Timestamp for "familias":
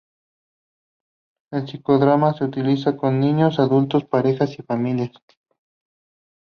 4.63-5.11